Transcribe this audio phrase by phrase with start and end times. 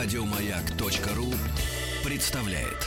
[0.00, 1.34] Радиомаяк.ру
[2.04, 2.86] представляет.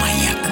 [0.00, 0.44] Маяк.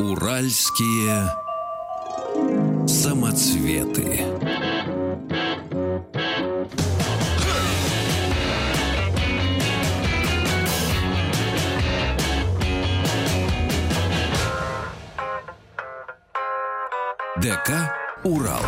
[0.00, 1.30] Уральские
[2.88, 4.63] самоцветы.
[18.24, 18.64] «Урал».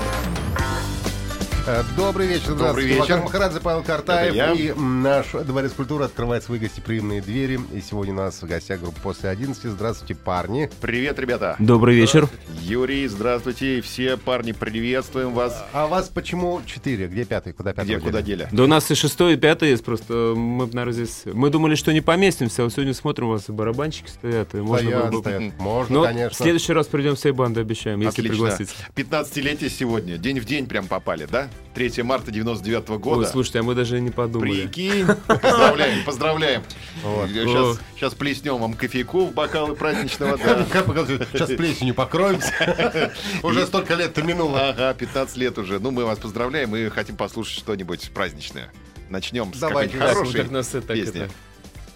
[1.69, 2.89] Э, Добрый вечер, Добрый здравствуйте.
[2.91, 3.01] вечер.
[3.01, 4.35] Макар Махарадзе, Павел Картаев.
[4.37, 4.53] Это я.
[4.53, 7.59] И наш Дворец культуры открывает свои гостеприимные двери.
[7.75, 9.57] И сегодня у нас в гостях группа «После 11».
[9.71, 10.71] Здравствуйте, парни.
[10.81, 11.57] Привет, ребята.
[11.59, 12.29] Добрый вечер.
[12.61, 13.81] Юрий, здравствуйте.
[13.81, 15.65] Все парни, приветствуем вас.
[15.73, 17.09] А вас почему четыре?
[17.09, 17.53] Где пятый?
[17.53, 17.87] Куда пятый?
[17.87, 18.47] Где, куда дели?
[18.53, 21.23] Да у нас и шестой, и пятый есть, просто мы, наверное, здесь...
[21.25, 24.59] Мы думали, что не поместимся, а вот сегодня смотрим, у вас и барабанчики стоят, и
[24.59, 25.59] можно Стоят, было бы- стоят.
[25.59, 26.31] Можно, Но конечно.
[26.31, 28.31] в следующий раз придем всей банды, обещаем, если Отлично.
[28.31, 28.73] пригласите.
[28.95, 30.17] 15-летие сегодня.
[30.17, 31.49] День в день прям попали, да?
[31.75, 33.29] 3 марта 99 Ой, года.
[33.29, 34.63] слушайте, а мы даже не подумали.
[34.67, 35.07] Прикинь.
[35.27, 36.63] Поздравляем, поздравляем.
[37.03, 37.29] Вот.
[37.29, 40.65] Сейчас, сейчас плеснем вам кофейку в бокалы праздничного, да.
[41.33, 43.13] Сейчас плесенью покроемся.
[43.43, 44.71] Уже столько лет-то минуло.
[44.71, 45.79] Ага, 15 лет уже.
[45.79, 48.73] Ну, мы вас поздравляем и хотим послушать что-нибудь праздничное.
[49.11, 51.23] Начнем с Давайте, да, Так, хорошей так нас так песни.
[51.23, 51.31] это-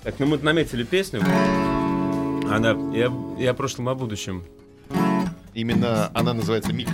[0.05, 1.23] Так, ну мы наметили песню.
[2.51, 4.45] Она, я, я о прошлом, о будущем.
[5.55, 6.89] Именно она называется «Миг».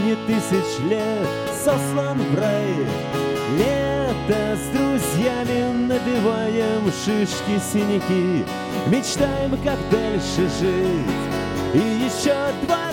[0.00, 1.28] Сотни тысяч лет
[1.64, 2.74] Сослан в рай.
[3.58, 8.44] Лето с друзьями набиваем шишки, синяки.
[8.86, 11.06] Мечтаем, как дальше жить.
[11.74, 12.34] И еще
[12.66, 12.89] двадцать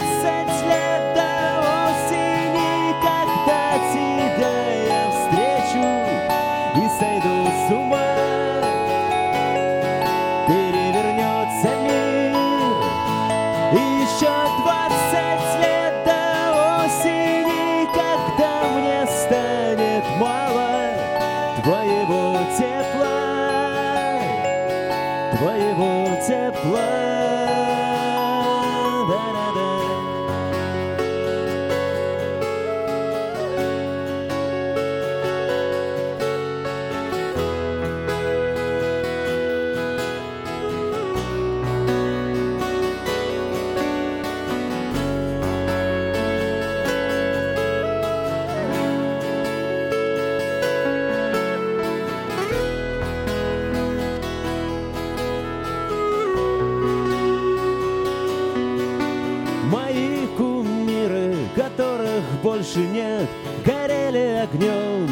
[63.65, 65.09] горели огнем.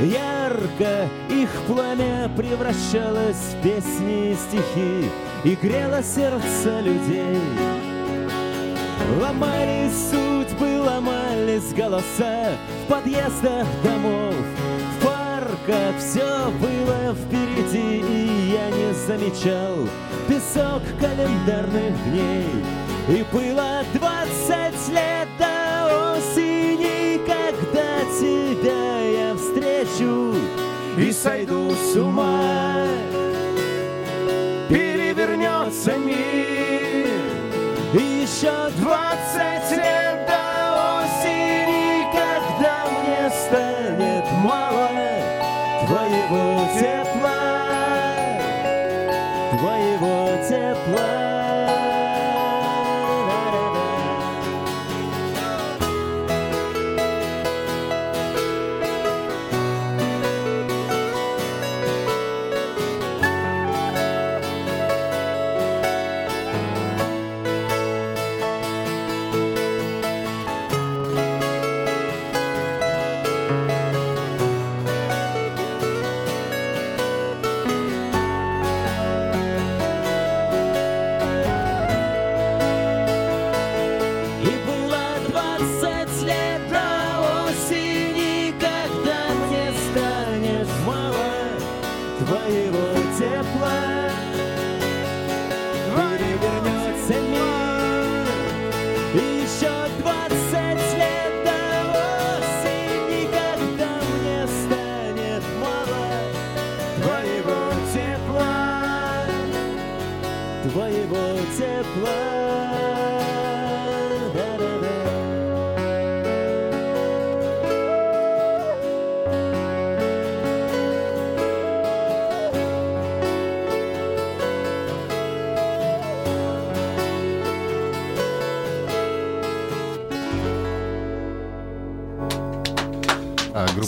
[0.00, 5.10] Ярко их пламя превращалось в песни и стихи
[5.44, 7.38] и грело сердца людей.
[9.20, 12.52] Ломались судьбы, ломались голоса
[12.84, 14.34] в подъездах домов,
[14.96, 19.76] в парках все было впереди, и я не замечал
[20.28, 22.46] песок календарных дней.
[23.08, 25.59] И было двадцать лет до
[31.00, 32.86] и сойду с ума.
[34.68, 37.08] Перевернется мир,
[37.94, 39.29] и еще двадцать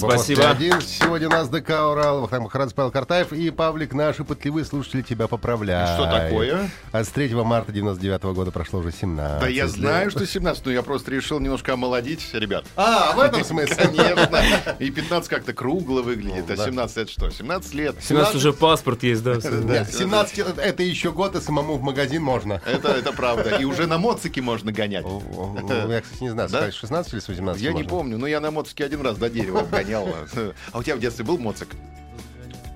[0.09, 0.43] Спасибо.
[0.43, 0.81] «После один».
[0.81, 5.29] Сегодня у нас ДК «Урал», Вахтанг Махарадзе, Павел Картаев и Павлик, наши пытливые слушатели, тебя
[5.29, 5.91] поправляют.
[5.91, 6.71] Что такое?
[6.93, 9.71] А с 3 марта 99 года прошло уже 17 Да я лет.
[9.73, 12.65] знаю, что 17, но я просто решил немножко омолодить, ребят.
[12.77, 13.77] А, в этом смысле?
[13.77, 14.43] Конечно.
[14.79, 16.65] И 15 как-то кругло выглядит, а да.
[16.67, 17.31] 17 это что?
[17.31, 17.97] 17 лет.
[18.01, 19.35] 17 уже паспорт есть, да.
[19.35, 22.61] Нет, 17 это- это еще год, и самому в магазин можно.
[22.67, 23.57] Это, это правда.
[23.57, 25.05] И уже на моцике можно гонять.
[25.05, 25.57] Ну,
[25.91, 26.59] Я, кстати, не знаю, Да?
[26.59, 29.29] сказать, 16 или с 18 Я не помню, но я на моцике один раз до
[29.31, 29.92] дерева гонял.
[29.99, 31.69] А у тебя в детстве был моцик?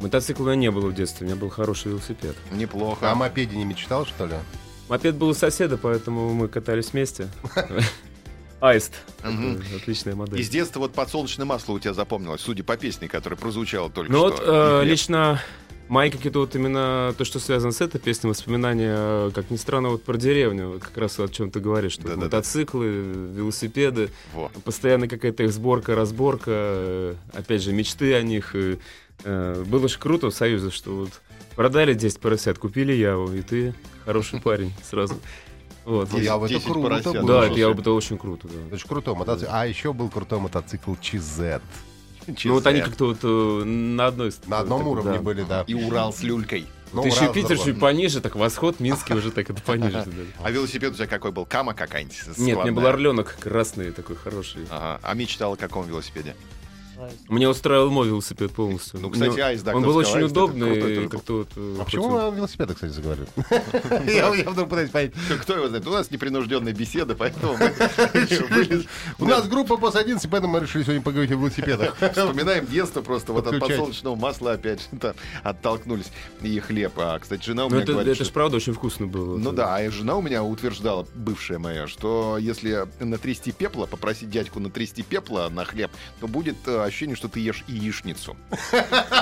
[0.00, 2.36] Мотоцикла у меня не было в детстве, у меня был хороший велосипед.
[2.52, 3.08] Неплохо.
[3.08, 4.34] А о мопеде не мечтал, что ли?
[4.88, 7.28] Мопед был у соседа, поэтому мы катались вместе.
[8.60, 8.92] Аист.
[9.74, 10.40] Отличная модель.
[10.40, 14.28] Из детства вот подсолнечное масло у тебя запомнилось, судя по песне, которая прозвучала только Ну
[14.28, 14.36] что.
[14.36, 15.40] вот э, лично
[15.88, 19.90] мои какие-то вот именно то, что связано с этой песней, воспоминания, э, как ни странно,
[19.90, 22.24] вот про деревню, вот как раз о чем ты говоришь, что Да-да-да.
[22.24, 22.86] мотоциклы,
[23.34, 24.50] велосипеды, Во.
[24.64, 28.54] постоянно какая-то их сборка, разборка, э, опять же, мечты о них.
[28.54, 28.78] и,
[29.24, 31.10] э, Было же круто в Союзе, что вот
[31.54, 33.74] продали 10 поросят, купили Яву, и ты
[34.04, 35.14] хороший парень сразу.
[35.84, 36.12] Вот.
[36.14, 37.26] Я в это 10 круто было.
[37.26, 38.76] Да, это, я, это очень круто, да.
[38.88, 39.50] Крутой мотоцикл.
[39.52, 41.60] А еще был крутой мотоцикл ЧЗ.
[42.44, 44.32] Ну вот они как-то вот э, на одной...
[44.46, 45.64] На одном уровне были, да.
[45.66, 46.66] И Урал с люлькой.
[46.92, 50.04] Ну, Ты еще Питер чуть пониже, так восход, Минский уже так это пониже.
[50.06, 50.22] да.
[50.42, 51.44] А велосипед у тебя какой был?
[51.44, 52.16] Кама какая-нибудь?
[52.26, 52.74] Нет, мне складная?
[52.74, 54.66] был орленок красный такой хороший.
[54.70, 56.36] А мечтал о каком велосипеде?
[57.28, 59.00] Мне устраивал мой велосипед полностью.
[59.00, 61.08] Ну, кстати, Айс, да, Он был очень удобный, э,
[61.80, 63.26] А почему о велосипедах, кстати, заговорили?
[64.06, 65.12] Я вдруг пытаюсь понять.
[65.42, 65.86] Кто его знает?
[65.86, 67.56] У нас непринужденная беседа, поэтому
[69.18, 71.96] У нас группа после 11, поэтому мы решили сегодня поговорить о велосипедах.
[72.12, 76.10] Вспоминаем детство просто вот от подсолнечного масла опять же оттолкнулись.
[76.42, 76.92] И хлеб.
[76.96, 79.36] А, кстати, жена у Ну, меня говорит, это что- ж правда очень вкусно было.
[79.36, 84.60] Ну да, а жена у меня утверждала, бывшая моя, что если натрясти пепла, попросить дядьку
[84.60, 85.90] натрясти пепла на хлеб,
[86.20, 88.36] то будет э, ощущение, что ты ешь яичницу.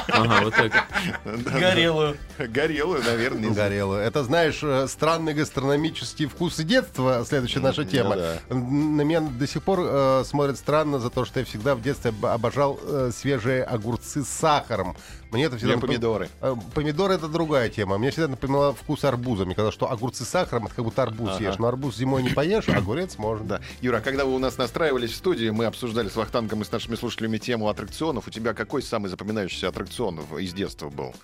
[0.09, 0.85] Ага, вот так.
[1.25, 2.17] Горелую.
[2.39, 3.51] Горелую, наверное.
[3.51, 3.97] Горело.
[3.97, 8.17] Это, знаешь, э, странные гастрономические вкусы детства, следующая наша Ну тема.
[8.17, 8.39] да.
[8.51, 11.83] Н- На меня до сих пор э, смотрят странно за то, что я всегда в
[11.83, 14.97] детстве об- обожал э, свежие огурцы с сахаром.
[15.35, 16.29] Мне это всегда напом- помидоры.
[16.41, 17.99] Э, Помидоры это другая тема.
[17.99, 19.45] Мне всегда напоминало вкус арбуза.
[19.45, 21.45] Мне казалось, что огурцы с сахаром это как будто арбуз Ага.
[21.45, 21.59] ешь.
[21.59, 23.45] Но арбуз зимой не поешь, а огурец можно.
[23.47, 23.61] Да.
[23.81, 26.71] Юра, а когда вы у нас настраивались в студии, мы обсуждали с Вахтангом и с
[26.71, 28.29] нашими слушателями тему аттракционов.
[28.29, 31.15] У тебя какой самый запоминающийся аттракцион из детства был?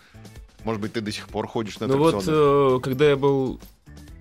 [0.64, 2.76] Может быть, ты до сих пор ходишь на Ну вот, аттракционы?
[2.78, 3.60] э, когда я был,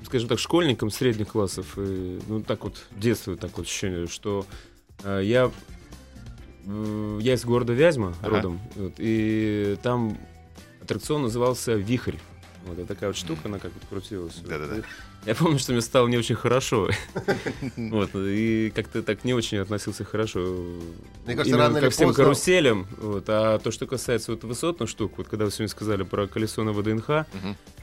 [0.06, 4.46] скажем так, школьником средних классов, и, ну так вот, в детстве так вот ощущение, что
[5.04, 5.52] э, я, э,
[6.66, 8.30] я из города Вязьма Ага.
[8.36, 10.18] родом, вот, и там
[10.82, 12.16] аттракцион назывался «Вихрь».
[12.66, 14.36] Вот это такая вот штука, она как вот крутилась.
[14.46, 14.82] Да-да-да.
[15.26, 16.90] Я помню, что мне стало не очень хорошо.
[17.78, 20.40] Вот, и как-то так не очень относился хорошо.
[21.26, 22.88] Мне кажется, Именно рано ко всем поздно- каруселям.
[22.98, 23.24] Вот.
[23.28, 26.74] А то, что касается вот высотных штук, вот когда вы сегодня сказали про колесо на
[26.74, 27.26] ВДНХ.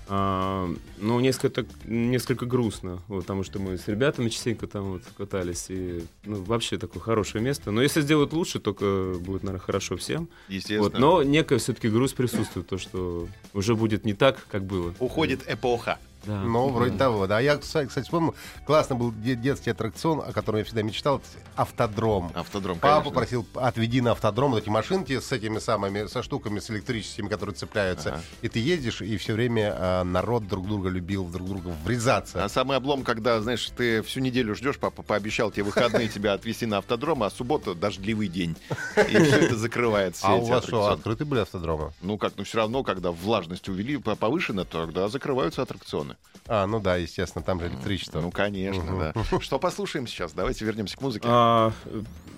[0.08, 5.02] А, ну, несколько, так- несколько грустно, вот, потому что мы с ребятами частенько там вот
[5.16, 7.70] катались, и ну, вообще такое хорошее место.
[7.70, 10.28] Но если сделают лучше, только будет, наверное, хорошо всем.
[10.48, 10.82] Естественно.
[10.82, 14.94] Вот, но некая все-таки грусть присутствует, то, что уже будет не так, как было.
[14.98, 15.98] Уходит эпоха.
[16.26, 16.40] Да.
[16.40, 17.40] Ну, вроде того, да.
[17.40, 21.22] Я, кстати, вспомнил, классно был де- детский аттракцион, о котором я всегда мечтал,
[21.54, 22.30] автодром.
[22.34, 23.10] Автодром, Папа конечно.
[23.12, 27.54] просил, отведи на автодром вот эти машинки с этими самыми, со штуками, с электрическими, которые
[27.54, 28.10] цепляются.
[28.14, 28.22] Ага.
[28.42, 32.44] И ты едешь, и все время а, народ друг друга любил, в друг друга врезаться.
[32.44, 36.66] А самый облом, когда, знаешь, ты всю неделю ждешь, папа пообещал тебе выходные тебя отвезти
[36.66, 38.56] на автодром, а суббота дождливый день.
[38.96, 40.26] И все это закрывается.
[40.26, 41.92] А у вас что, открыты были автодромы?
[42.02, 46.15] Ну как, ну все равно, когда влажность увели по- повышена, тогда закрываются аттракционы.
[46.48, 48.20] А, ну да, естественно, там же электричество.
[48.20, 49.40] Ну, конечно, да.
[49.40, 50.32] Что послушаем сейчас?
[50.32, 51.26] Давайте вернемся к музыке.
[51.28, 51.72] А,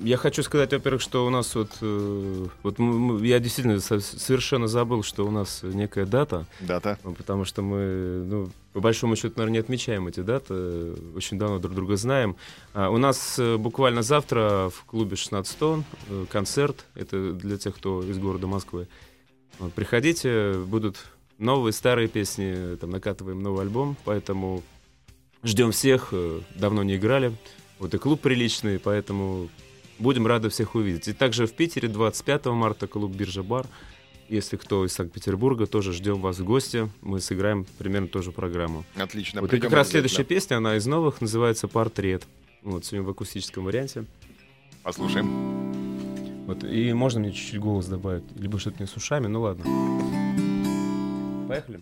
[0.00, 2.78] я хочу сказать, во-первых, что у нас вот, э, вот
[3.23, 6.99] я действительно со- совершенно забыл, что у нас некая дата, Дата.
[7.04, 11.58] ну, потому что мы, ну, по большому счету, наверное, не отмечаем эти даты, очень давно
[11.58, 12.37] друг друга знаем.
[12.73, 17.76] А, у нас э, буквально завтра в клубе 16 тонн э, концерт, это для тех,
[17.76, 18.88] кто из города Москвы.
[19.75, 20.97] Приходите, будут
[21.38, 24.62] новые, старые песни, там накатываем новый альбом, поэтому
[25.42, 27.33] ждем всех, э, давно не играли.
[27.78, 29.49] Вот и клуб приличный, поэтому
[29.99, 31.09] будем рады всех увидеть.
[31.09, 33.66] И также в Питере 25 марта клуб Биржа Бар.
[34.28, 36.90] Если кто из Санкт-Петербурга, тоже ждем вас в гости.
[37.00, 38.85] Мы сыграем примерно ту же программу.
[38.95, 39.40] Отлично.
[39.40, 42.26] вот и как раз следующая песня, она из новых, называется «Портрет».
[42.62, 44.04] Вот, сегодня в акустическом варианте.
[44.83, 46.45] Послушаем.
[46.47, 48.25] Вот, и можно мне чуть-чуть голос добавить?
[48.37, 49.64] Либо что-то не с ушами, ну ладно.
[51.49, 51.81] Поехали.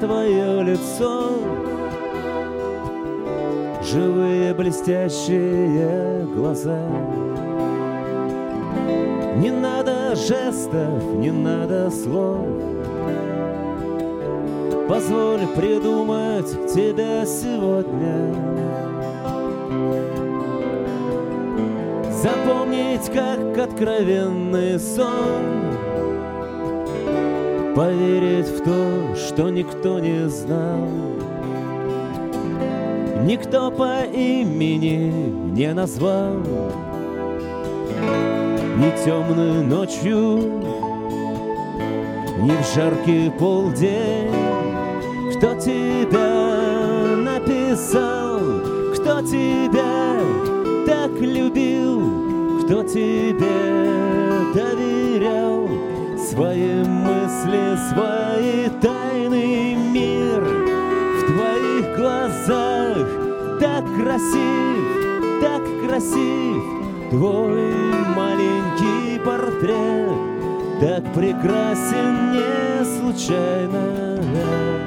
[0.00, 1.30] Твое лицо.
[3.84, 6.80] Живые блестящие глаза.
[9.36, 12.46] Не надо жестов, не надо слов.
[14.88, 18.34] Позволь придумать тебя сегодня.
[22.10, 25.89] Запомнить, как откровенный сон
[27.80, 30.86] Поверить в то, что никто не знал.
[33.24, 35.10] Никто по имени
[35.52, 36.34] не назвал.
[38.76, 40.60] Ни темной ночью,
[42.42, 44.28] ни в жаркий полдень.
[45.38, 48.40] Кто тебя написал,
[48.92, 50.20] кто тебя
[50.86, 53.48] так любил, кто тебе
[54.52, 55.59] доверял
[56.30, 62.96] свои мысли, свои тайный мир в твоих глазах
[63.58, 66.62] так красив, так красив
[67.10, 67.74] твой
[68.14, 74.79] маленький портрет, так прекрасен не случайно.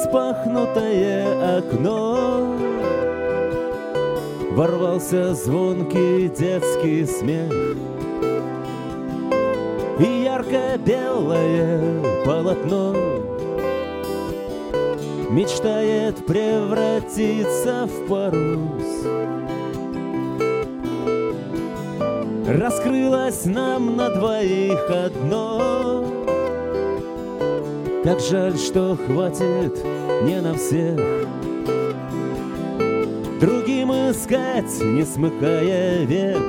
[0.00, 2.56] Распахнутое окно.
[4.52, 7.52] Ворвался звонкий детский смех.
[9.98, 12.94] И ярко-белое полотно
[15.30, 19.06] Мечтает превратиться в парус.
[22.48, 26.19] Раскрылось нам на двоих одно
[28.04, 29.84] как жаль, что хватит
[30.22, 30.98] не на всех.
[33.40, 36.42] Другим искать, не смыкая век.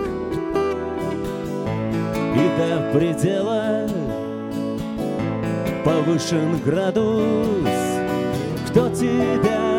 [2.36, 3.88] И до предела
[5.84, 7.68] повышен градус.
[8.70, 9.71] Кто тебя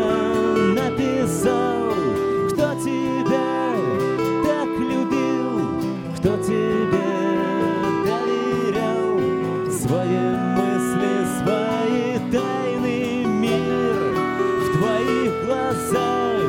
[15.33, 16.43] твоих глазах.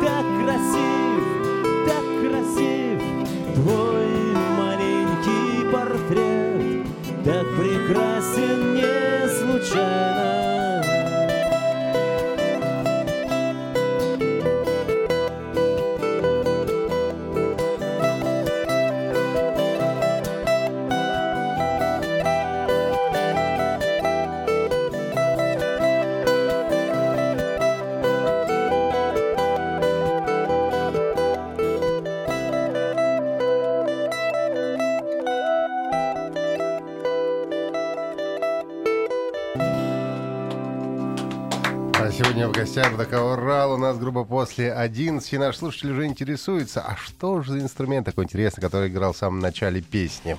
[0.00, 1.22] Так красив,
[1.86, 3.00] так красив
[3.54, 4.01] твой
[42.74, 45.30] гостях ДК «Урал» у нас грубо после 11.
[45.34, 49.40] Наш слушатель уже интересуется, а что же за инструмент такой интересный, который играл в самом
[49.40, 50.38] начале песни?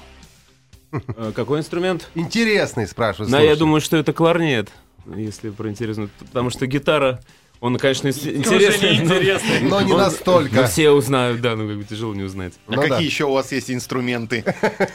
[0.91, 2.09] Э, Какой инструмент?
[2.15, 3.29] Интересный, спрашиваю.
[3.29, 3.59] Да, я слушатель.
[3.59, 4.71] думаю, что это кларнет,
[5.15, 6.09] если про интересно.
[6.17, 7.19] Потому что гитара,
[7.65, 8.98] он, конечно, интересный.
[8.98, 9.62] интересный.
[9.62, 10.53] Но не Он- настолько.
[10.62, 12.53] Ну, все узнают, да, ну как бы тяжело не узнать.
[12.67, 13.00] А Ну какие да.
[13.00, 14.43] еще у вас есть инструменты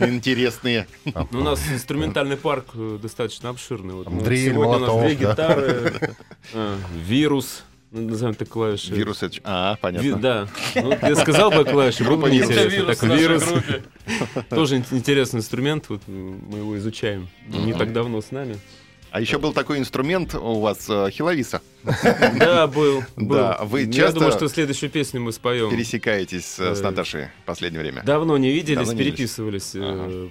[0.01, 0.87] интересные?
[1.05, 3.95] Ну, у нас инструментальный парк э, достаточно обширный.
[3.95, 5.31] Вот, ну, Дрель, сегодня у нас две да.
[5.33, 5.93] гитары,
[6.53, 8.93] э, вирус, ну, назовем так клавиши.
[8.95, 9.39] Вирус это...
[9.45, 10.17] А, Ви- понятно.
[10.17, 10.49] да.
[10.75, 12.49] Ну, я сказал бы клавиши, было бы вирус.
[12.51, 12.95] неинтересно.
[12.95, 13.45] Так, вирус.
[14.51, 17.29] Тоже ин- интересный инструмент, вот мы его изучаем.
[17.47, 18.57] Не так давно с нами.
[19.11, 21.63] А еще был такой инструмент у вас, э, хиловиса.
[22.39, 23.03] Да, был.
[23.17, 25.71] Да, вы Я думаю, что следующую песню мы споем.
[25.71, 28.03] Пересекаетесь с Э, Наташей в последнее время.
[28.05, 30.29] Давно не виделись, переписывались э,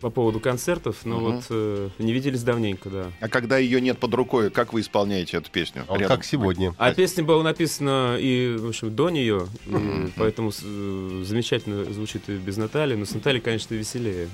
[0.00, 3.06] по поводу концертов, но вот э, не виделись давненько, да.
[3.20, 5.84] А когда ее нет под рукой, как вы исполняете эту песню?
[5.88, 6.08] Рядом.
[6.08, 6.74] как сегодня.
[6.78, 9.46] А песня была написана и, в общем, до нее,
[10.16, 14.28] поэтому замечательно звучит и без Натальи, но с Натальей, конечно, веселее.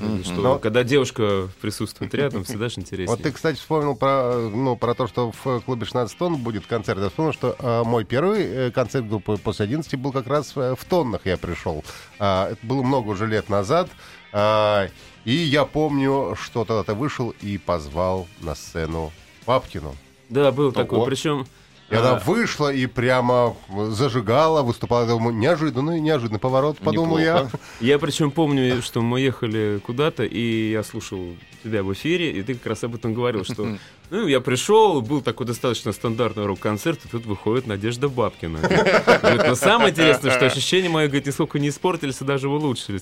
[0.61, 3.09] Когда девушка присутствует рядом, всегда же интереснее.
[3.09, 7.00] Вот ты, кстати, вспомнил про, ну, про то, что в клубе 16 тонн будет концерт.
[7.00, 10.76] Я вспомнил, что э, мой первый э, концерт группы после 11 был как раз э,
[10.79, 11.83] в тоннах я пришел.
[12.21, 13.91] А, это было много уже лет назад.
[14.33, 14.87] А,
[15.25, 19.11] и я помню, что тогда ты вышел и позвал на сцену
[19.47, 19.97] Папкину.
[20.29, 21.05] Да, был такой.
[21.07, 21.45] Причем
[21.91, 23.57] И она вышла и прямо
[23.88, 25.02] зажигала, выступала.
[25.02, 27.35] Я думаю, неожиданный, неожиданный поворот, подумал я.
[27.35, 27.59] Неплохо.
[27.81, 32.55] Я причем помню, что мы ехали куда-то, и я слушал тебя в эфире, и ты
[32.55, 33.76] как раз об этом говорил, что
[34.12, 38.59] ну, я пришел, был такой достаточно стандартный рок-концерт, и тут выходит Надежда Бабкина.
[38.59, 43.00] Говорит, но самое интересное, что ощущения мои, говорит, нисколько не испортились, а даже улучшились.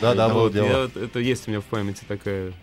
[0.00, 0.90] Да, да, было Вот, дело.
[0.94, 2.54] это есть у меня в памяти такая,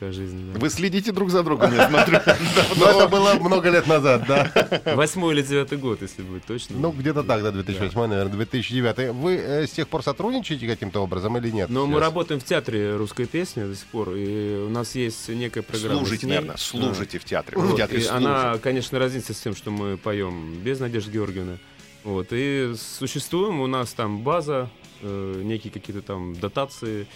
[0.00, 0.52] жизнь.
[0.54, 2.18] Вы следите друг за другом, я смотрю.
[2.76, 4.50] Но это было много лет назад, да.
[4.94, 6.76] Восьмой или девятый год, если будет точно.
[6.78, 9.12] Ну, где-то так, да, 2008, наверное, 2009.
[9.14, 11.68] Вы э, с тех пор сотрудничаете каким-то образом или нет?
[11.68, 15.60] Но мы работаем в театре русской песни до сих пор, и у нас есть некая
[15.60, 15.98] программа.
[15.98, 17.01] Служите, с ней.
[17.04, 17.58] Служите в театре.
[17.58, 21.58] В Вот, театре и она, конечно, разнится с тем, что мы поем без Надежды Георгиевны.
[22.04, 24.68] Вот, и существуем, у нас там база,
[25.02, 27.06] э, некие какие-то там дотации.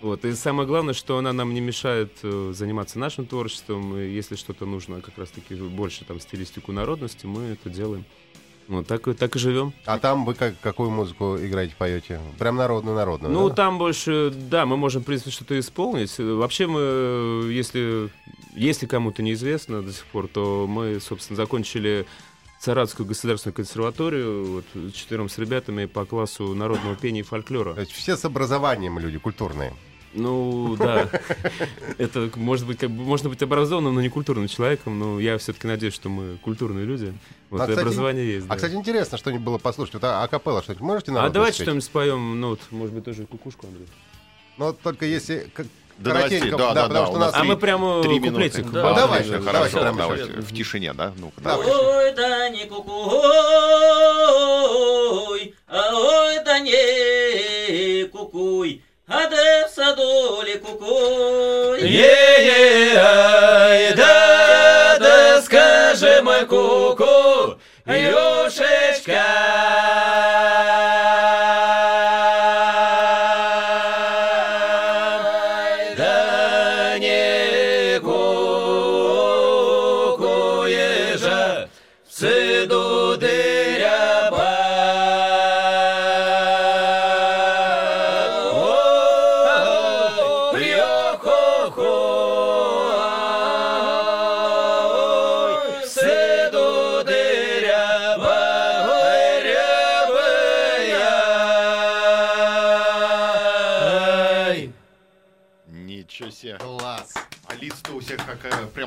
[0.00, 3.96] Вот, и самое главное, что она нам не мешает э, заниматься нашим творчеством.
[3.96, 8.04] И если что-то нужно, как раз-таки больше там стилистику народности, мы это делаем.
[8.68, 9.72] Вот так, и- так и живем.
[9.84, 12.20] А там вы как, какую музыку играете, поете?
[12.38, 13.54] Прям народную-народную, Ну, да?
[13.54, 16.18] там больше, да, мы можем, в принципе, что-то исполнить.
[16.18, 18.10] Вообще мы, если,
[18.54, 22.06] если кому-то неизвестно до сих пор, то мы, собственно, закончили
[22.58, 27.74] Саратовскую государственную консерваторию вот, четвером с ребятами по классу народного пения и фольклора.
[27.74, 29.74] То есть все с образованием люди, культурные.
[30.16, 31.08] Ну, да,
[31.98, 35.66] это может быть, как бы, можно быть образованным, но не культурным человеком, но я все-таки
[35.66, 37.12] надеюсь, что мы культурные люди.
[37.50, 38.46] Вот, А, и кстати, образование есть.
[38.46, 38.54] А, да.
[38.56, 39.94] кстати, интересно что-нибудь было послушать.
[39.94, 43.26] Вот а- акапелла что-нибудь можете А народное давайте что-нибудь споем, ну, вот, может быть, тоже
[43.26, 43.86] кукушку, Андрей.
[44.58, 45.50] Ну, вот только если...
[45.54, 45.66] как-
[45.98, 47.34] новостей, коротенько, да, да, потому да, что у нас.
[47.34, 48.48] А три- мы прямо Три минуты.
[48.50, 48.70] куплетик.
[48.70, 50.24] Да, Да, давай, давай, хорошо, прямо давайте.
[50.26, 50.44] сейчас.
[50.44, 51.12] В тишине, да?
[51.18, 51.66] Ну-ка, Давай.
[51.66, 52.06] давай.
[52.08, 52.94] Ой, да не кукуй,
[55.68, 61.80] а ой, да не кукуй, а де в садоле кукуй.
[61.80, 67.54] Е-е, ай, да, да, скажи мой куку,
[67.86, 69.24] Юшечка.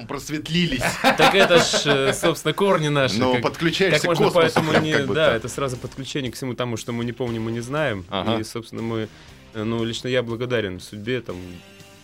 [0.09, 0.83] Просветлились.
[1.17, 3.17] Так это ж, э, собственно, корни наши.
[3.19, 4.91] Ну, как- подключаешься Как к космосу поэтому прям не...
[4.93, 5.13] как будто.
[5.15, 8.05] Да, это сразу подключение к всему тому, что мы не помним и не знаем.
[8.09, 8.39] Ага.
[8.39, 9.07] И, собственно, мы...
[9.53, 11.37] э, Ну, лично я благодарен судьбе, там,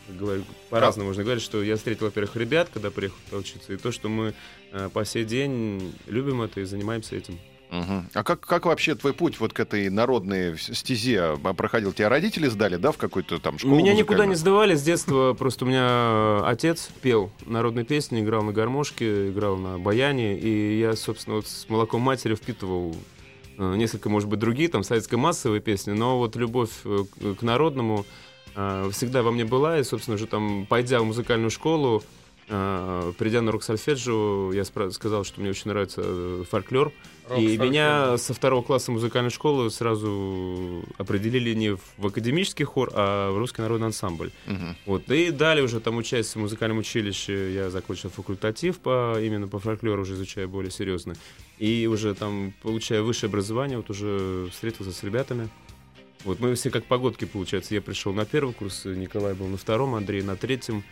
[0.08, 4.08] говорю, по-разному можно говорить, что я встретил, во-первых, ребят, когда приехал учиться, и то, что
[4.08, 4.34] мы
[4.72, 7.39] э, по сей день любим это и занимаемся этим.
[7.71, 8.10] Мгм.
[8.13, 11.93] А как, как вообще твой путь вот к этой народной стезе а, проходил?
[11.93, 15.65] Тебя родители сдали, да, в какую-то там школу Меня никуда не сдавали с детства, просто
[15.65, 20.95] у меня э, отец пел народные песни, играл на гармошке, играл на баяне, и я,
[20.95, 22.95] собственно, вот с молоком матери впитывал
[23.58, 27.04] э, несколько, может быть, другие, там, советско-массовые песни, но вот любовь э,
[27.39, 28.06] к народному
[28.91, 32.01] всегда во мне была, и, собственно, уже там, пойдя в музыкальную школу,
[32.47, 36.91] придя на рок-сольфеджио, я сказал, что мне очень нравится э, фольклор,
[37.36, 43.38] и меня со второго класса музыкальной школы сразу определили не в академический хор, а в
[43.39, 44.31] русский народный ансамбль.
[44.45, 44.75] Мгм.
[44.86, 45.10] Вот.
[45.10, 50.03] И далее уже там участие в музыкальном училище я закончил факультатив по, именно по фольклору,
[50.03, 51.15] уже изучая более серьезно.
[51.58, 55.49] И уже там, получая высшее образование, вот уже встретился с ребятами.
[56.25, 57.73] Вот мы все как погодки, получается.
[57.73, 60.84] Я пришел на первый курс, Николай был на втором, Андрей на третьем,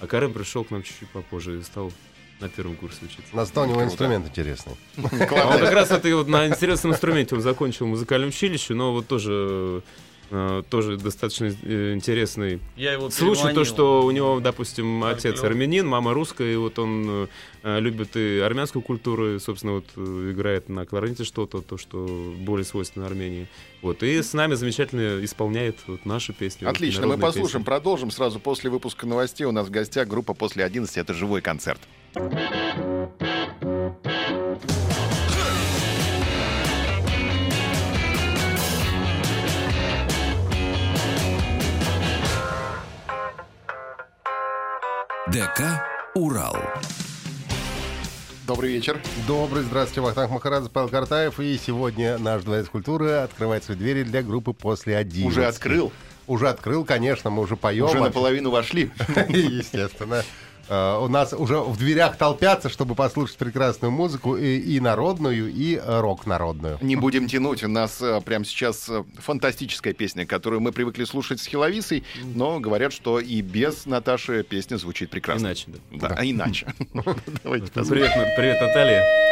[0.00, 1.92] а Карен пришел к нам чуть-чуть попозже и стал
[2.40, 3.34] на первом курсе учиться.
[3.34, 4.74] Настал у него инструмент интересный.
[4.96, 9.82] А он как раз это на интересном инструменте он закончил музыкальное училище, но вот тоже
[10.70, 16.14] тоже достаточно э, интересный Я его случай, то, что у него, допустим, отец армянин, мама
[16.14, 17.28] русская, и вот он
[17.62, 22.34] э, любит и армянскую культуру, и, собственно, вот э, играет на кларнете что-то, то, что
[22.38, 23.46] более свойственно Армении.
[23.82, 26.64] Вот, и с нами замечательно исполняет вот наши песни.
[26.64, 27.64] вот, Отлично, мы послушаем, песни.
[27.64, 29.44] продолжим сразу после выпуска новостей.
[29.44, 30.98] У нас в гостях группа «После 11».
[30.98, 31.80] Это живой концерт.
[45.32, 45.80] ДК
[46.14, 46.56] «Урал».
[48.46, 49.00] Добрый вечер.
[49.26, 51.40] Добрый, здравствуйте, Вахтанг Махарадзе, Павел Картаев.
[51.40, 55.24] И сегодня наш дворец культуры открывает свои двери для группы «После 11».
[55.24, 55.90] Уже открыл,
[56.26, 57.86] Уже открыл, конечно, мы уже поем.
[57.86, 58.90] уже наполовину вошли.
[59.28, 60.22] Естественно.
[60.72, 65.76] Э, у нас уже в дверях толпятся, чтобы послушать прекрасную музыку и, и народную, и
[65.76, 66.78] э, рок народную.
[66.80, 67.62] Не будем тянуть.
[67.62, 72.04] У нас э, прямо сейчас э, фантастическая песня, которую мы привыкли слушать с Хиловисой,
[72.34, 75.46] но говорят, что и без Наташи песня звучит прекрасно.
[75.46, 76.08] Иначе, да.
[76.08, 76.66] Да, а иначе.
[77.44, 78.12] Давайте Ну, послушаем.
[78.12, 79.31] Привет, привет, Наталья.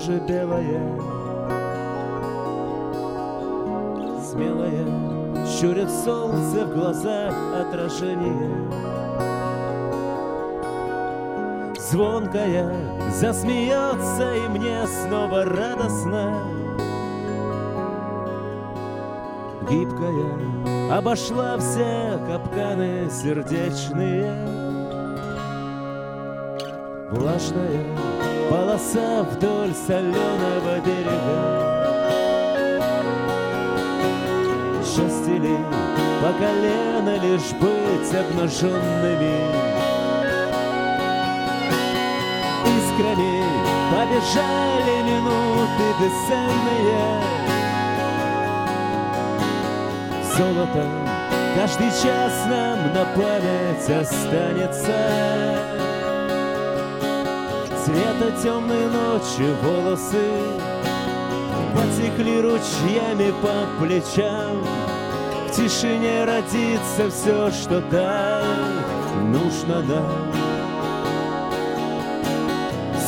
[0.00, 0.98] Же белая
[4.30, 4.86] Смелая,
[5.46, 8.70] щурит солнце в глазах отражение.
[11.76, 12.72] Звонкая,
[13.10, 16.38] засмеется и мне снова радостно.
[19.68, 24.32] Гибкая, обошла все капканы сердечные.
[27.10, 28.09] Влажная
[28.50, 31.70] полоса вдоль соленого берега
[34.84, 35.56] Счастье ли
[36.20, 39.36] по колено лишь быть обнаженными.
[42.76, 43.44] Искрами
[43.92, 47.04] побежали минуты бесценные
[50.36, 50.92] Золотом
[51.56, 54.98] каждый час нам на память останется
[57.84, 60.28] Цвета темной ночи волосы
[61.74, 64.62] Потекли ручьями по плечам.
[65.46, 70.32] В тишине родится все, что так нужно нам.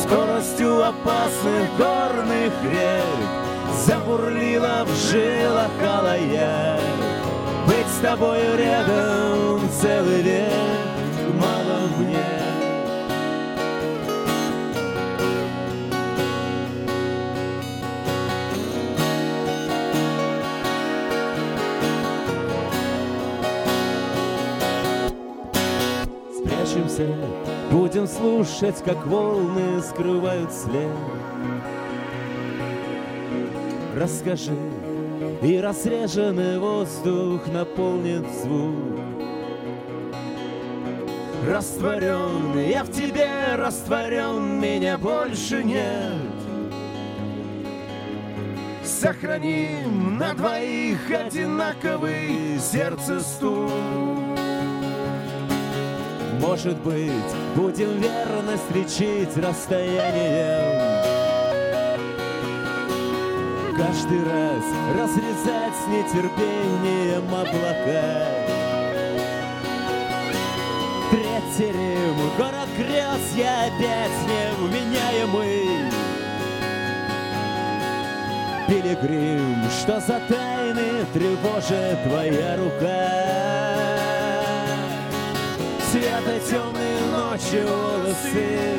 [0.01, 3.43] Скоростью опасных горных рек
[3.85, 6.79] Забурлила в жилах алая.
[7.67, 10.72] Быть с тобою рядом целый век
[26.93, 27.15] Спрячемся,
[27.71, 30.89] будем слушать, как волны скрывают след.
[33.95, 34.55] Расскажи,
[35.41, 38.99] и разреженный воздух наполнит звук.
[41.47, 46.13] Растворен, я в тебе растворен, меня больше нет.
[48.83, 54.12] Сохраним на двоих одинаковый сердце стук.
[56.43, 57.09] Может быть,
[57.55, 61.01] будем верность лечить расстоянием
[63.77, 68.27] Каждый раз разрезать с нетерпением облака.
[71.11, 75.91] Третий Рим, город грез, я опять невменяемый.
[78.67, 83.42] Пилигрим, что за тайны тревожит твоя рука
[86.13, 88.77] Света темные ночи волосы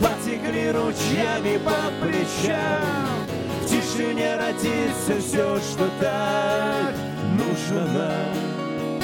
[0.00, 3.26] Потекли ручьями по плечам.
[3.62, 6.94] В тишине родится все, что так
[7.36, 9.02] нужно нам.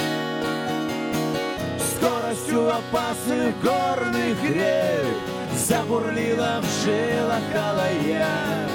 [1.79, 5.07] Скоростью опасных горных рек
[5.55, 8.69] Забурлила в жилах алая.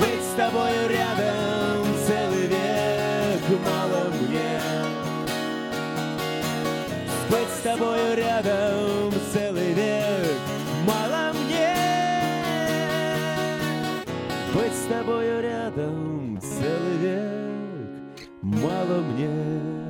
[0.00, 4.10] Быть с тобою рядом целый век Мало
[7.72, 10.38] тобою рядом целый век.
[10.86, 11.74] Мало мне.
[14.54, 18.28] Быть с тобою рядом целый век.
[18.42, 19.81] Мало мне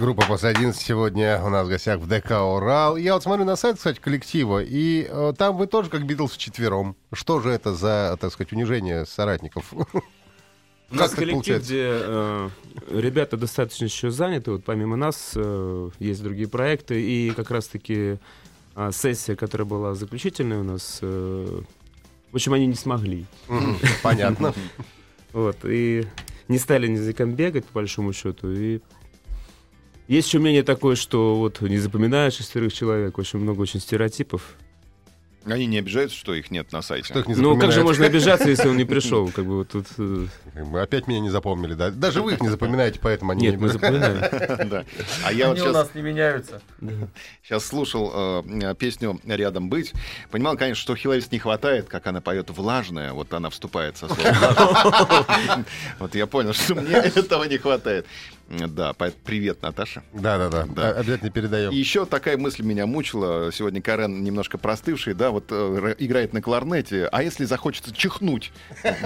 [0.00, 2.96] Группа после 11 сегодня у нас в гостях в ДК «Урал».
[2.96, 6.96] Я вот смотрю на сайт, кстати, коллектива, и э, там вы тоже как Битлз вчетвером.
[7.12, 9.72] Что же это за, так сказать, унижение соратников?
[10.90, 11.66] У нас коллектив, получается?
[11.66, 12.48] где э,
[12.90, 14.50] ребята достаточно еще заняты.
[14.50, 17.00] Вот помимо нас э, есть другие проекты.
[17.00, 18.18] И как раз-таки
[18.74, 21.62] э, сессия, которая была заключительная у нас, э,
[22.32, 23.26] в общем, они не смогли.
[24.02, 24.54] Понятно.
[25.32, 26.04] Вот, и
[26.48, 28.50] не стали ни за кем бегать, по большому счету.
[28.50, 28.80] И
[30.08, 34.56] есть еще мнение такое, что вот не запоминаешь шестерых человек, очень много очень стереотипов.
[35.46, 37.06] Они не обижаются, что их нет на сайте?
[37.06, 39.28] Что их не Ну, как же можно обижаться, если он не пришел?
[39.34, 39.86] Как бы вот тут...
[39.98, 41.90] э, Как бы Опять меня не запомнили, да?
[41.90, 44.14] Даже вы их не запоминаете, поэтому они Нет, не мы запоминаем.
[44.70, 44.84] Да.
[45.22, 45.74] А я вот Они у сейчас...
[45.74, 46.62] нас не меняются.
[47.42, 49.92] Сейчас слушал э, песню «Рядом быть».
[50.30, 53.12] Понимал, конечно, что Хилларис не хватает, как она поет «влажная».
[53.12, 55.66] Вот она вступает со словом.
[55.98, 58.06] Вот я понял, что мне этого не хватает.
[58.48, 58.92] Да,
[59.24, 60.02] привет, Наташа.
[60.12, 60.90] Да-да-да, Да.
[60.90, 61.70] А- обязательно передаем.
[61.72, 63.50] И еще такая мысль меня мучила.
[63.52, 67.08] Сегодня Карен немножко простывший, да, вот э, играет на кларнете.
[67.10, 68.52] А если захочется чихнуть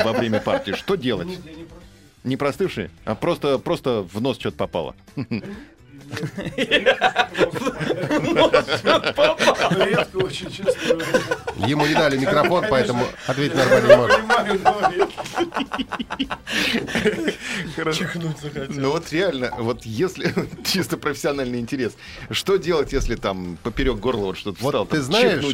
[0.04, 1.28] во время партии, что делать?
[2.24, 4.94] Не простывший, а просто, просто в нос что-то попало.
[11.66, 14.20] Ему не дали микрофон, поэтому ответить нормально не может.
[17.92, 18.80] Чихнуть захотел.
[18.80, 20.34] Ну вот реально, вот если
[20.64, 21.94] чисто профессиональный интерес,
[22.30, 24.86] что делать, если там поперек горла вот что-то Вот встало?
[24.86, 25.44] ты знаешь,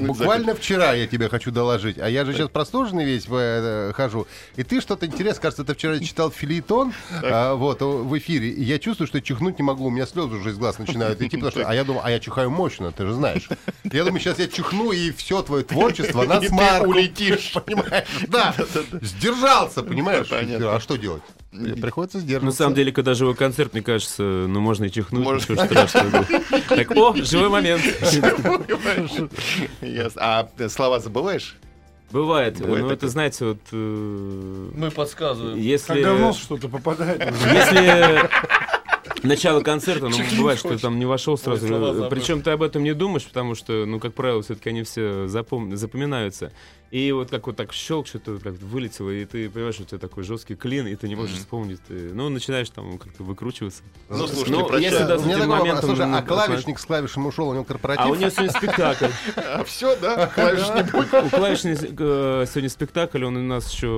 [0.00, 4.62] буквально вчера я тебе хочу доложить, а я же сейчас простуженный весь э, хожу, и
[4.62, 9.20] ты что-то интересное, кажется, ты вчера читал филитон а, вот, в эфире, я чувствую, что
[9.20, 11.84] чихнуть не могу, у меня слезы уже из глаз начинают идти, потому что, а я
[11.84, 13.48] думаю, а я чихаю мощно, ты же знаешь.
[13.84, 16.90] Я думаю, сейчас я чихну, и все твое творчество на смарку.
[16.90, 17.52] улетишь.
[17.66, 18.06] Понимаешь?
[18.38, 18.54] Да,
[19.02, 20.26] сдержался, понимаешь?
[20.30, 21.22] А что делать?
[21.80, 22.58] Приходится На сдерживаться.
[22.58, 25.48] самом деле, когда живой концерт, мне кажется, ну, можно и чихнуть, Может.
[25.48, 26.26] ничего страшного.
[26.68, 27.82] Так, о, живой момент.
[30.16, 31.56] А э, слова забываешь?
[32.10, 32.58] Бывает.
[32.58, 33.58] Бывает Ну, это, знаете, вот...
[33.72, 35.58] э, Мы подсказываем.
[35.58, 35.92] Если...
[35.94, 37.20] Когда в нос что-то попадает.
[37.52, 38.28] Если
[39.22, 42.06] начало концерта, ну, бывает, что ты там не вошел сразу.
[42.10, 45.74] Причем ты об этом не думаешь, потому что, ну, как правило, все-таки они все запом-
[45.76, 46.52] запоминаются.
[46.90, 49.98] И вот как вот так щелк, что-то как вылетело, и ты понимаешь, что у тебя
[49.98, 51.80] такой жесткий клин, и ты не можешь вспомнить.
[51.86, 53.82] Ты, ну, начинаешь там как-то выкручиваться.
[54.08, 54.90] Ну, слушайте, Ну, прощай.
[54.90, 55.58] если да, У меня такой вопрос.
[55.60, 58.06] моментом, Слушай, ну, а клавишник с клавишами ушел, у него корпоратив?
[58.06, 59.06] А у него сегодня спектакль.
[59.36, 60.26] А, все, да?
[60.26, 61.14] Клавиш не будет.
[61.24, 63.88] У клавишника э, сегодня спектакль, он у нас еще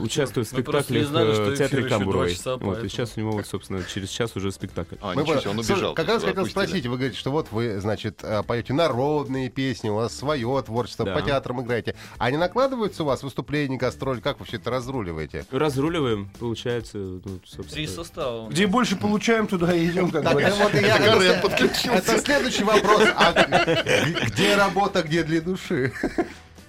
[0.00, 3.82] участвует в знали, что э, в театре часа, Вот, и сейчас у него, вот, собственно,
[3.84, 4.96] через час уже спектакль.
[5.00, 5.94] А, ничего себе, он Слушай, убежал.
[5.94, 9.96] Как раз хотел спросить, вы говорите, что вот вы, значит, э, поете народные песни, у
[9.96, 11.71] вас свое творчество, по театрам играете.
[12.18, 14.20] А не накладываются у вас выступления, гастроль?
[14.20, 15.44] Как вы все это разруливаете?
[15.50, 17.64] Разруливаем, получается, ну, собственно.
[17.72, 18.48] Три состава.
[18.48, 20.62] Где больше получаем, туда и идем, как говорится.
[20.62, 21.90] это вот и я Карен это- подключился.
[22.12, 23.02] Это следующий вопрос.
[23.16, 23.32] А
[24.26, 25.92] где работа, где для души?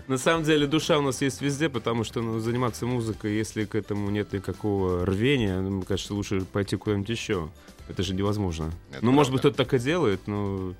[0.07, 3.73] На самом деле душа у нас есть везде, потому что ну, заниматься музыкой, если к
[3.73, 7.49] этому нет никакого рвения, ну, мне кажется, лучше пойти куда-нибудь еще.
[7.87, 8.71] Это же невозможно.
[8.91, 9.55] Это ну, может быть, правда.
[9.63, 10.73] кто-то так и делает, но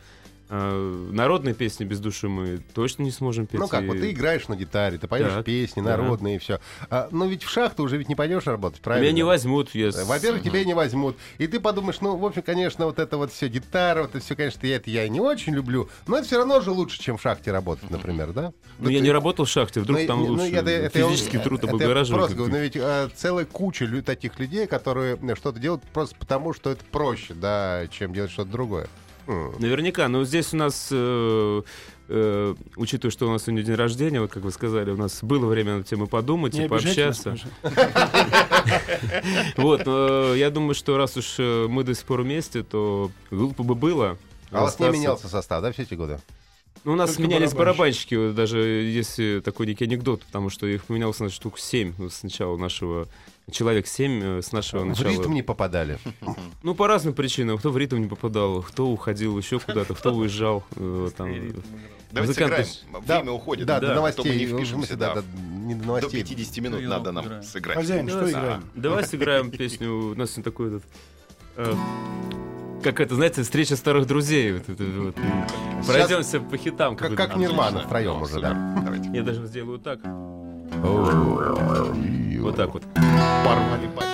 [0.56, 3.60] а, народные песни без души мы точно не сможем петь.
[3.60, 5.98] Ну как, и- вот ты играешь на гитаре, ты поешь Так, песни да.
[5.98, 6.60] народные и все.
[7.12, 9.04] но ведь в шахту уже ведь не пойдешь работать, правильно?
[9.06, 9.74] Меня не возьмут.
[9.74, 9.90] Я...
[10.06, 11.18] Во-первых, тебя не возьмут.
[11.40, 14.36] И ты подумаешь, ну, в общем, конечно, вот это вот все гитара, вот это все,
[14.36, 17.22] конечно, я это я не очень люблю, но это все равно же лучше, чем в
[17.22, 18.54] шахте работать, например, да?
[18.78, 20.52] Ну, я ты- не работал в шахте, вдруг Ну, там ну, лучше.
[20.54, 22.28] это- это Физический труд это я облагораживает.
[22.36, 26.54] Просто но ведь э, целая куча лю- таких людей, которые э, что-то делают просто потому,
[26.54, 28.88] что это проще, да, чем делать что-то другое.
[29.28, 31.62] Наверняка, но здесь у нас, э,
[32.10, 35.46] э, учитывая, что у нас сегодня день рождения, вот как вы сказали, у нас было
[35.46, 37.38] время на тему подумать Не и пообщаться.
[39.58, 43.64] Вот, но я думаю, что раз уж э, мы до сих пор вместе, то глупо
[43.64, 44.18] бы было.
[44.52, 46.20] А у вас не менялся состав, да, все эти годы?
[46.84, 48.16] Ну, у нас Только менялись барабанщики.
[48.16, 52.58] барабанщики, даже если такой некий анекдот, потому что их поменялось на штук 7 с начала
[52.58, 53.08] нашего...
[53.52, 55.10] Человек 7 с нашего В начала.
[55.10, 56.00] ритм не попадали.
[56.64, 57.58] Ну, по разным причинам.
[57.58, 60.64] Кто в ритм не попадал, кто уходил еще куда-то, кто уезжал.
[60.78, 61.30] э, там.
[62.12, 62.66] Давайте сыграем.
[63.06, 63.66] Да, Время уходит.
[63.68, 64.38] Да, до новостей.
[64.38, 65.24] не в впишемся, да,
[65.66, 66.24] не до До новостей.
[66.24, 67.30] 50 минут Ну, надо играем.
[67.32, 67.76] нам сыграть.
[67.78, 68.64] Хозяин, что играем?
[68.76, 70.12] Давай сыграем песню.
[70.12, 70.84] У нас сегодня такой этот...
[71.58, 71.74] э,
[72.82, 74.54] как это, знаете, встреча старых друзей.
[74.54, 75.16] Вот это вот.
[75.88, 76.96] Пройдемся по хитам.
[76.96, 78.80] Как, как Нирвана втроем уже, да.
[78.84, 79.10] Давайте.
[79.14, 80.00] Я даже сделаю так.
[82.42, 82.84] Вот так вот.
[83.44, 84.13] Порвали пасть.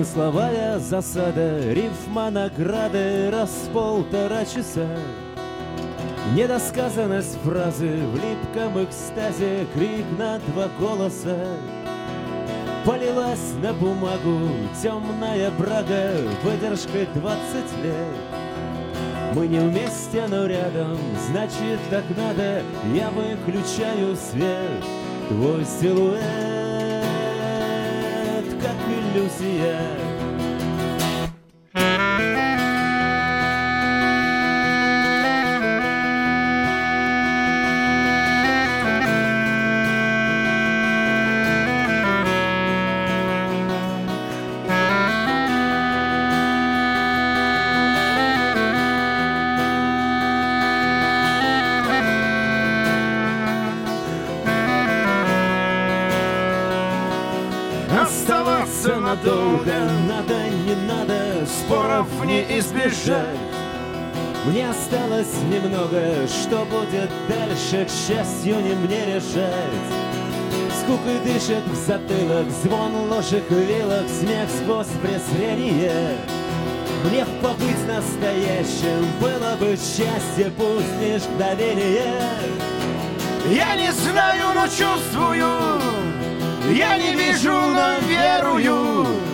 [0.00, 4.88] Смысловая засада, рифма награды раз полтора часа.
[6.34, 11.36] Недосказанность фразы в липком экстазе, крик на два голоса.
[12.86, 14.48] Полилась на бумагу
[14.82, 16.12] темная брага
[16.44, 19.34] выдержкой двадцать лет.
[19.34, 20.96] Мы не вместе, но рядом,
[21.30, 22.62] значит так надо
[22.94, 24.82] Я выключаю свет,
[25.28, 26.49] твой силуэт
[29.40, 30.09] Yeah.
[61.80, 63.38] Споров не избежать.
[64.44, 69.88] Мне осталось немного Что будет дальше, к счастью, не мне решать.
[70.78, 76.18] Скукой дышит в затылок Звон ложек вилок Смех сквозь презрение.
[77.04, 82.12] Мне побыть настоящим Было бы счастье, пусть лишь доверие.
[83.48, 85.80] Я не знаю, но чувствую
[86.74, 89.29] я не вижу, но верую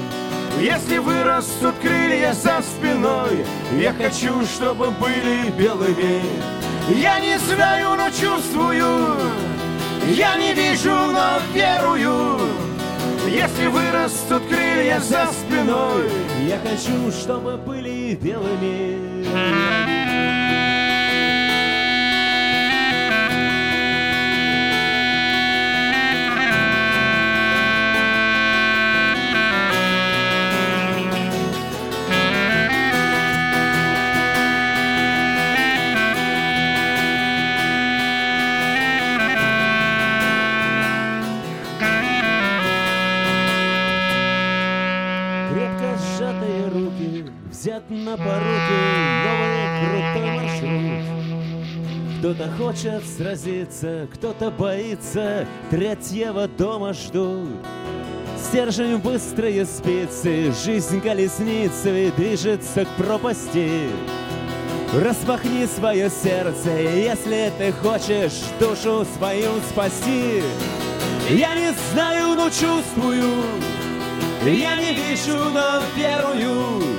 [0.61, 3.45] Если вырастут крылья за спиной
[3.79, 6.23] Я хочу, чтобы были белыми.
[6.89, 9.17] Я не знаю, но чувствую
[10.09, 12.41] Я не вижу, но верую.
[13.29, 16.11] Если вырастут крылья за спиной
[16.47, 19.86] Я хочу, чтобы были белыми
[48.05, 48.77] на поруки
[49.25, 51.07] Новый крутой маршрут.
[52.19, 57.49] Кто-то хочет сразиться Кто-то боится Третьего дома ждут.
[58.37, 63.89] Стержень быстрые спицы Жизнь колесницей Движется к пропасти.
[64.95, 70.43] Распахни свое сердце, если ты хочешь душу свою спасти.
[71.29, 73.43] Я не знаю, но чувствую,
[74.45, 76.96] я не вижу, но верую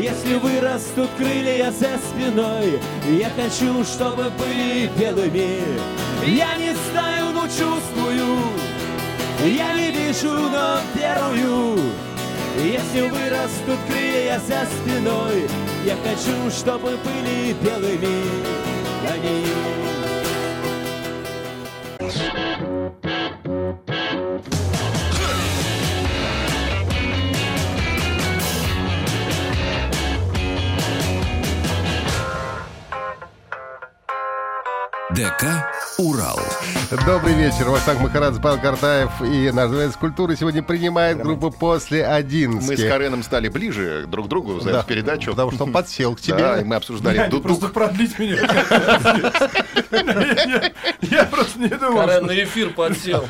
[0.00, 5.60] Если вырастут крылья за спиной Я хочу, чтобы были белыми.
[6.26, 8.38] Я не знаю, но чувствую
[9.44, 11.78] Я не вижу, но верую.
[12.56, 15.46] Если вырастут крылья за спиной
[15.84, 18.24] Я хочу, чтобы были белыми.
[19.12, 19.44] Они
[35.14, 35.44] ДК
[35.98, 36.40] «Урал».
[37.06, 37.68] Добрый вечер.
[37.68, 42.46] Вахтанг Махарадзе, Павел Картаев и наш дворец культуры сегодня принимает группу «После 11».
[42.66, 45.30] Мы с Кареном стали ближе друг к другу за Да, эту передачу.
[45.32, 46.38] Потому что он подсел к тебе.
[46.38, 47.42] Да, и мы обсуждали Надо дудук.
[47.44, 48.36] просто продлить меня.
[51.02, 52.06] Я просто не думал.
[52.06, 53.24] Карен что- на эфир подсел.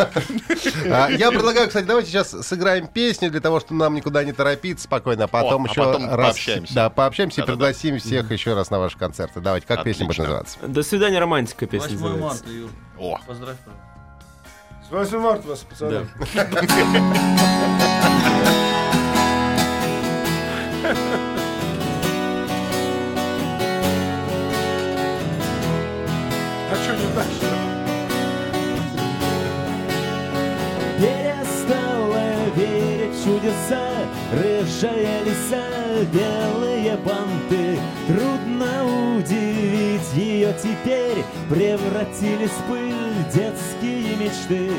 [0.91, 4.85] А, Я предлагаю, кстати, давайте сейчас сыграем песню для того, чтобы нам никуда не торопиться
[4.85, 6.27] спокойно, а потом а еще раз...
[6.27, 6.75] пообщаемся.
[6.75, 9.41] Да, пообщаемся и пригласим всех еще раз на ваши концерты.
[9.41, 10.59] Давайте, как песня будет называться?
[10.63, 12.45] До свидания, романтика песня 8 называется.
[12.63, 12.71] Юр.
[12.99, 13.57] О, Поздравь.
[14.89, 16.07] С 8 марта вас, пацаны.
[26.71, 27.27] А что не так?
[27.37, 27.49] что?
[30.99, 33.89] Перестала верить в чудеса
[34.33, 42.95] Рыжая лиса, белые банты Трудно удивить ее теперь Превратились в пыль
[43.35, 44.71] детские мечты.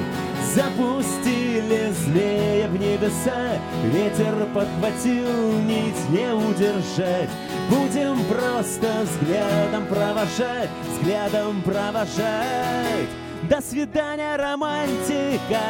[0.55, 3.59] Запустили змея в небеса.
[3.91, 7.29] Ветер подхватил нить не удержать.
[7.69, 13.07] Будем просто взглядом провожать Взглядом провожать.
[13.47, 15.61] До свидания, романтика.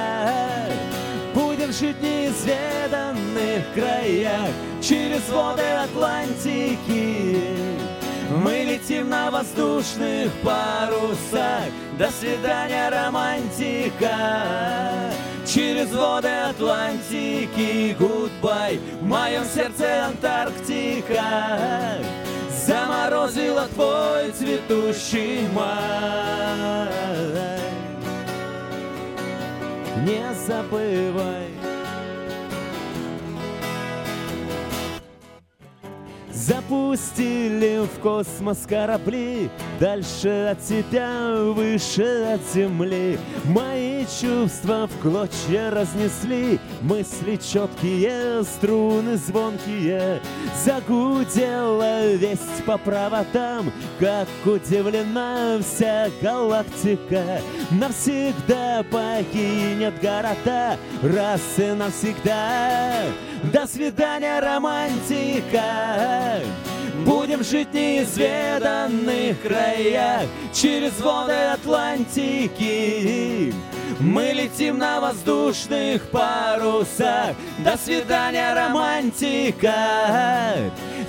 [1.34, 4.52] Будем жить в неизведанных краях
[4.82, 7.74] Через воды Атлантики
[8.42, 11.70] Мы летим на воздушных парусах.
[12.00, 14.16] До свидания, романтика.
[15.46, 22.00] Через воды Атлантики Goodbye В моем сердце Антарктика.
[22.66, 26.90] Заморозила твой цветущий май.
[30.06, 31.53] Не забывай
[36.64, 39.50] Запустили в космос корабли.
[39.80, 43.20] Дальше от тебя, выше от земли.
[43.46, 46.60] Мои чувства в клочья разнесли.
[46.82, 50.22] Мысли четкие, струны звонкие.
[50.64, 57.42] Загудела весть по проводам Как удивлена вся галактика.
[57.72, 63.04] Навсегда покинет города Раз и навсегда.
[63.52, 65.64] До свидания, романтика
[67.06, 70.24] Будем жить в неизведанных краях
[70.54, 72.84] Через воды Атлантики.
[74.00, 77.36] Мы летим на воздушных парусах.
[77.60, 79.74] До свидания, романтика.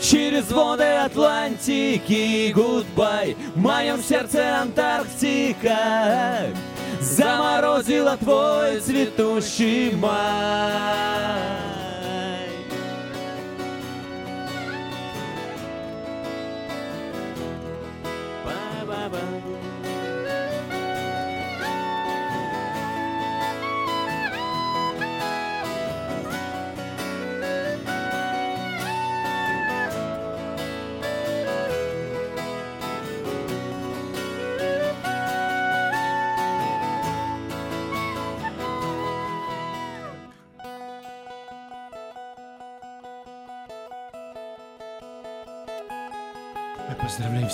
[0.01, 2.53] Через воды Атлантики.
[2.53, 6.47] Goodbye В моем сердце Антарктика.
[7.01, 11.64] Заморозила твой цветущий май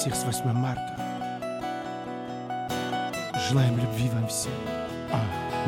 [0.01, 0.97] всех с 8 марта.
[3.51, 4.53] Желаем любви вам всем.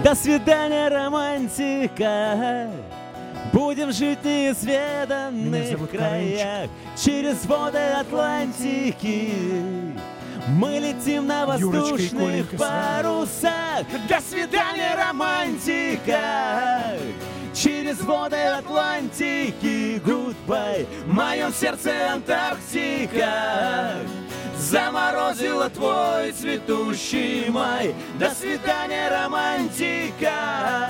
[0.02, 2.70] До свидания, романтика.
[3.52, 6.70] Будем жить в неизведанных краях.
[6.96, 9.34] Через воды Атлантики.
[10.48, 13.84] Мы летим на воздушных парусах.
[14.08, 16.94] До свидания, романтика.
[17.52, 20.00] Через воды Атлантики.
[20.02, 20.86] Goodbye.
[21.04, 23.92] В моем сердце Антарктика
[24.70, 27.94] Заморозила твой цветущий май.
[28.18, 30.88] До свидания, романтика.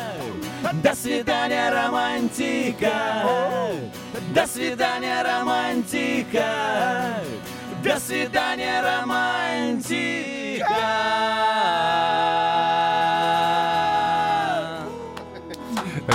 [0.82, 2.92] До свидания, романтика.
[4.34, 6.44] До свидания, романтика.
[7.82, 10.22] До свидания, романтика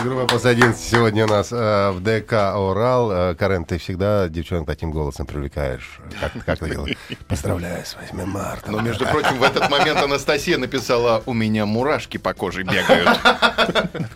[0.03, 3.11] Группа после 11 сегодня у нас э, в ДК «Урал».
[3.11, 5.99] Э, Карен, ты всегда девчонок таким голосом привлекаешь.
[6.19, 6.97] Как, как ты делаешь?
[7.27, 8.71] Поздравляю с 8 марта.
[8.71, 13.09] Но, между прочим, в этот момент Анастасия написала «У меня мурашки по коже бегают».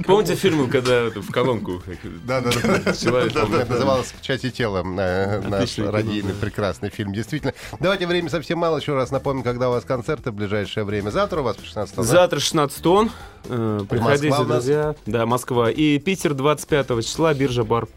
[0.05, 1.81] Помните фильмы, когда в колонку?
[2.25, 3.65] Да, да, да.
[3.67, 4.83] Называлось «В части тела».
[4.85, 7.11] э, Наш радийный прекрасный фильм.
[7.11, 7.53] Действительно.
[7.79, 8.77] Давайте время совсем мало.
[8.77, 11.09] Еще раз напомню, когда у вас концерты в ближайшее время.
[11.09, 12.03] Завтра у вас 16 да?
[12.03, 13.11] Завтра 16 тонн.
[13.45, 14.95] Э, Приходите, Москва друзья.
[15.05, 15.69] Да, Москва.
[15.71, 17.87] И Питер 25 числа, биржа бар.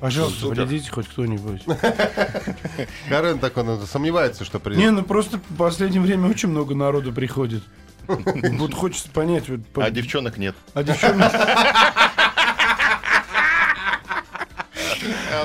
[0.00, 0.66] Пожалуйста, Супер.
[0.66, 1.62] придите хоть кто-нибудь.
[3.08, 4.78] Карен так он сомневается, что придет.
[4.78, 7.62] Не, ну просто в последнее время очень много народу приходит.
[8.06, 9.48] Вот хочется понять.
[9.48, 10.54] Вот, по- А девчонок нет.
[10.72, 11.32] А девчонок-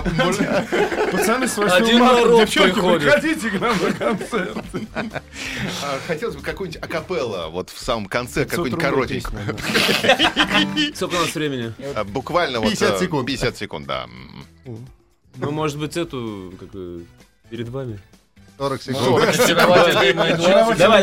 [1.11, 3.01] Пацаны с 8 Один марта, народ девчонки, приходит.
[3.03, 4.57] приходите к нам на концерт.
[4.95, 9.57] А, Хотелось бы какую-нибудь акапелла вот в самом конце, 500 какую-нибудь коротенькую.
[10.95, 11.73] Сколько у нас времени?
[11.95, 12.69] А, Буквально вот...
[12.69, 13.27] 50 э, секунд.
[13.27, 14.07] 50 секунд, да.
[15.35, 16.69] Ну, может быть, эту, как,
[17.49, 17.99] перед вами.
[18.57, 19.23] 40 секунд.
[19.27, 20.75] Очаровательные мои глаза.
[20.75, 21.01] Давай,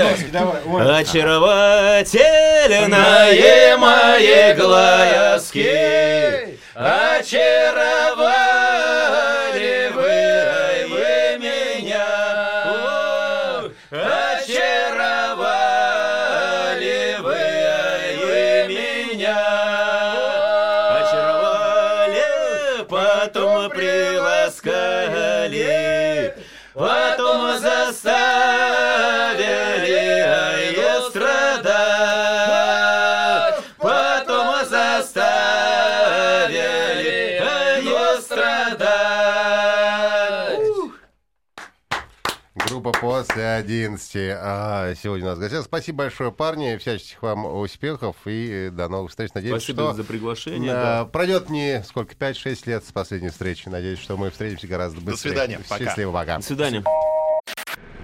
[43.30, 44.36] после 11.
[44.38, 45.64] А, сегодня у нас в гостях.
[45.64, 46.76] Спасибо большое, парни.
[46.76, 49.30] Всяческих вам успехов и э, до новых встреч.
[49.34, 50.72] Надеюсь, Спасибо что за приглашение.
[50.72, 51.04] а, да.
[51.04, 53.68] пройдет не сколько, 5-6 лет с последней встречи.
[53.68, 55.32] Надеюсь, что мы встретимся гораздо быстрее.
[55.32, 55.60] свидания.
[55.68, 55.84] Пока.
[55.84, 56.36] Счастливо, пока.
[56.38, 56.84] До свидания.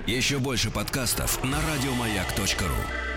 [0.06, 3.15] Еще больше подкастов на радиомаяк.ру.